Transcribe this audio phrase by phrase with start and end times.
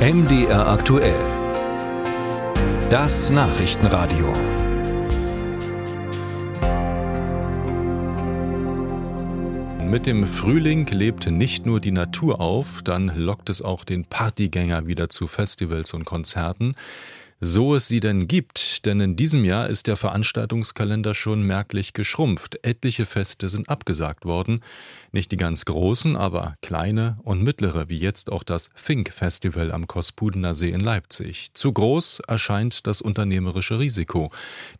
[0.00, 1.20] MDR aktuell.
[2.88, 4.32] Das Nachrichtenradio.
[9.84, 14.86] Mit dem Frühling lebt nicht nur die Natur auf, dann lockt es auch den Partygänger
[14.86, 16.76] wieder zu Festivals und Konzerten
[17.40, 22.58] so es sie denn gibt, denn in diesem Jahr ist der Veranstaltungskalender schon merklich geschrumpft.
[22.62, 24.62] Etliche Feste sind abgesagt worden,
[25.10, 29.86] nicht die ganz großen, aber kleine und mittlere, wie jetzt auch das Fink Festival am
[29.86, 31.48] Kospudener See in Leipzig.
[31.54, 34.30] Zu groß erscheint das unternehmerische Risiko.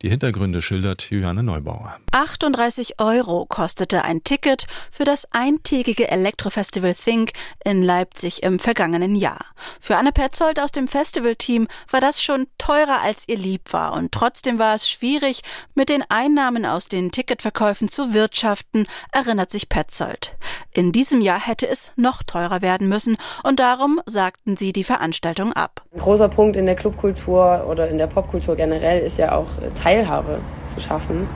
[0.02, 1.96] Die Hintergründe schildert Juliane Neubauer.
[2.12, 7.32] 38 Euro kostete ein Ticket für das eintägige Elektrofestival Think
[7.64, 9.46] in Leipzig im vergangenen Jahr.
[9.80, 14.12] Für Anne Petzold aus dem Festivalteam war das schon teurer als ihr lieb war und
[14.12, 15.42] trotzdem war es schwierig,
[15.74, 20.36] mit den Einnahmen aus den Ticketverkäufen zu wirtschaften, erinnert sich Petzold.
[20.72, 25.52] In diesem Jahr hätte es noch teurer werden müssen und darum sagten sie die Veranstaltung
[25.52, 25.82] ab.
[25.92, 30.40] Ein großer Punkt in der Clubkultur oder in der Popkultur generell ist ja auch Teilhabe
[30.66, 31.28] zu schaffen.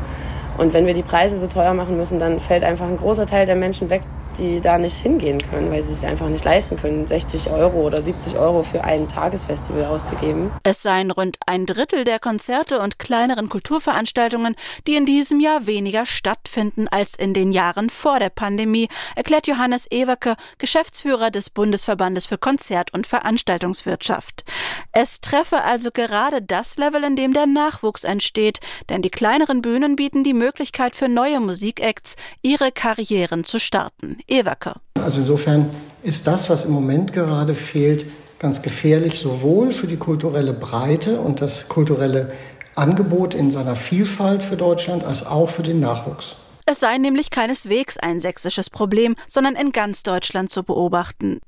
[0.57, 3.47] Und wenn wir die Preise so teuer machen müssen, dann fällt einfach ein großer Teil
[3.47, 4.03] der Menschen weg,
[4.39, 8.03] die da nicht hingehen können, weil sie es einfach nicht leisten können, 60 Euro oder
[8.03, 10.51] 70 Euro für ein Tagesfestival auszugeben.
[10.63, 14.55] Es seien rund ein Drittel der Konzerte und kleineren Kulturveranstaltungen,
[14.87, 19.87] die in diesem Jahr weniger stattfinden als in den Jahren vor der Pandemie, erklärt Johannes
[19.91, 24.45] Ewerke, Geschäftsführer des Bundesverbandes für Konzert- und Veranstaltungswirtschaft.
[24.93, 29.97] Es treffe also gerade das Level, in dem der Nachwuchs entsteht, denn die kleineren Bühnen
[29.97, 34.19] bieten die Möglichkeit für neue Musikacts, ihre Karrieren zu starten.
[34.29, 34.75] Ewerke.
[34.95, 35.71] Also insofern
[36.03, 38.07] ist das, was im Moment gerade fehlt,
[38.39, 42.33] ganz gefährlich, sowohl für die kulturelle Breite und das kulturelle
[42.75, 46.37] Angebot in seiner Vielfalt für Deutschland als auch für den Nachwuchs.
[46.67, 51.41] Es sei nämlich keineswegs ein sächsisches Problem, sondern in ganz Deutschland zu beobachten.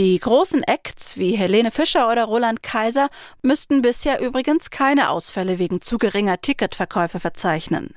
[0.00, 3.10] Die großen Acts wie Helene Fischer oder Roland Kaiser
[3.42, 7.92] müssten bisher übrigens keine Ausfälle wegen zu geringer Ticketverkäufe verzeichnen.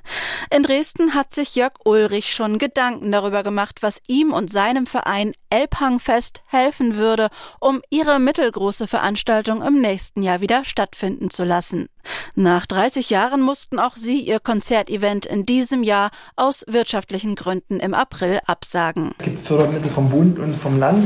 [0.54, 5.32] In Dresden hat sich Jörg Ulrich schon Gedanken darüber gemacht, was ihm und seinem Verein
[5.48, 11.88] Elbhangfest helfen würde, um ihre mittelgroße Veranstaltung im nächsten Jahr wieder stattfinden zu lassen.
[12.34, 17.94] Nach 30 Jahren mussten auch sie ihr Konzertevent in diesem Jahr aus wirtschaftlichen Gründen im
[17.94, 19.14] April absagen.
[19.18, 21.02] Es gibt Fördermittel vom Bund und vom Land.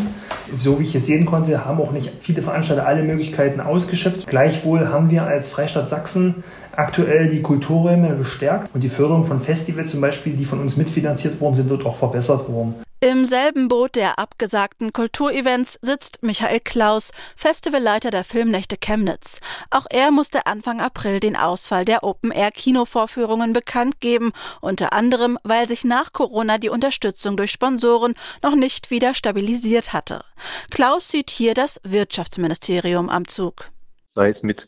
[0.56, 4.26] So wie ich es sehen konnte, haben auch nicht viele Veranstalter alle Möglichkeiten ausgeschöpft.
[4.26, 6.36] Gleichwohl haben wir als Freistaat Sachsen
[6.74, 11.40] aktuell die Kulturräume gestärkt und die Förderung von Festivals zum Beispiel, die von uns mitfinanziert
[11.40, 12.74] wurden, sind dort auch verbessert worden.
[13.00, 19.38] Im selben Boot der abgesagten Kulturevents sitzt Michael Klaus, Festivalleiter der Filmnächte Chemnitz.
[19.70, 25.84] Auch er musste Anfang April den Ausfall der Open-Air-Kinovorführungen bekannt geben, unter anderem, weil sich
[25.84, 30.24] nach Corona die Unterstützung durch Sponsoren noch nicht wieder stabilisiert hatte.
[30.72, 33.70] Klaus sieht hier das Wirtschaftsministerium am Zug.
[34.10, 34.66] Sei es mit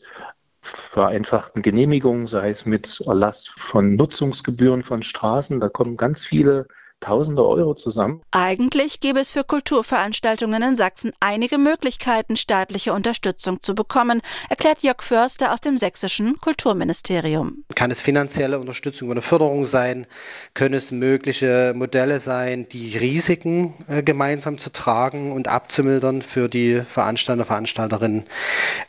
[0.61, 6.67] vereinfachten Genehmigungen, sei es mit Erlass von Nutzungsgebühren von Straßen, da kommen ganz viele
[7.01, 8.21] Tausende Euro zusammen.
[8.29, 15.01] Eigentlich gäbe es für Kulturveranstaltungen in Sachsen einige Möglichkeiten, staatliche Unterstützung zu bekommen, erklärt Jörg
[15.01, 17.63] Förster aus dem sächsischen Kulturministerium.
[17.73, 20.05] Kann es finanzielle Unterstützung eine Förderung sein?
[20.53, 26.83] Können es mögliche Modelle sein, die Risiken äh, gemeinsam zu tragen und abzumildern für die
[26.87, 28.25] Veranstalter, Veranstalterinnen?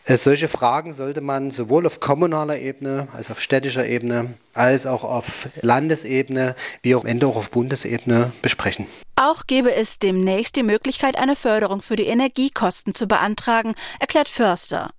[0.04, 5.02] Äh, solche Fragen sollte man sowohl auf kommunaler Ebene als auf städtischer Ebene als auch
[5.02, 8.01] auf Landesebene wie auch am Ende auch auf Bundesebene
[8.42, 8.86] besprechen.
[9.14, 14.90] Auch gäbe es demnächst die Möglichkeit, eine Förderung für die Energiekosten zu beantragen, erklärt Förster.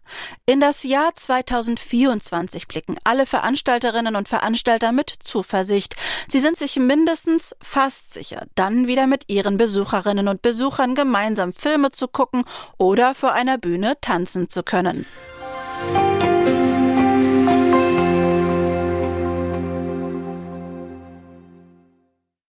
[0.46, 5.96] In das Jahr 2024 blicken alle Veranstalterinnen und Veranstalter mit Zuversicht.
[6.28, 11.92] Sie sind sich mindestens fast sicher, dann wieder mit ihren Besucherinnen und Besuchern gemeinsam Filme
[11.92, 12.46] zu gucken
[12.78, 15.06] oder vor einer Bühne tanzen zu können.